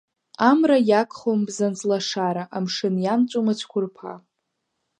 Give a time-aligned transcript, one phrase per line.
[0.49, 4.13] Амра иагхом бзанҵ лашара, амшын иамҵәом ацәқәырԥа.